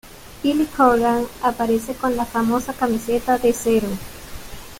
Billy 0.41 0.65
Corgan 0.65 1.27
aparece 1.43 1.93
con 1.93 2.15
la 2.15 2.25
famosa 2.25 2.73
camiseta 2.73 3.37
de 3.37 3.53
Zero. 3.53 3.87